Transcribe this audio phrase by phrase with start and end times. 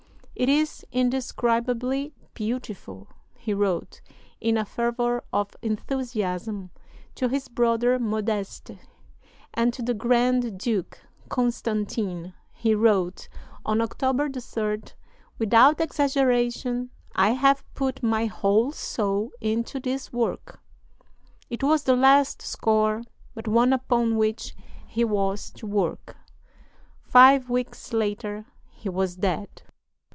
[0.33, 3.07] "It is indescribably beautiful,"
[3.37, 4.01] he wrote,
[4.39, 6.71] in a fervor of enthusiasm,
[7.13, 8.71] to his brother Modeste;
[9.53, 10.97] and to the Grand Duke
[11.29, 13.29] Constantine he wrote,
[13.63, 14.93] on October 3d:
[15.37, 20.59] "Without exaggeration I have put my whole soul into this work."
[21.51, 23.03] It was the last score
[23.35, 24.55] but one upon which
[24.87, 26.17] he was to work.
[27.03, 29.61] Five weeks later he was dead.